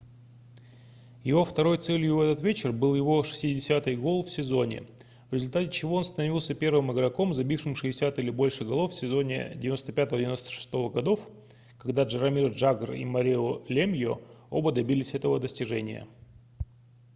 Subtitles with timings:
[1.23, 4.87] его второй целью в этот вечер был его 60-й гол в сезоне
[5.29, 9.63] в результате чего он становился первым игроком забившим 60 или больше голов в сезоне с
[9.63, 11.19] 1995-96 гг
[11.77, 14.19] когда джаромир джагр и марио лемьо
[14.49, 16.07] оба добились этого достижения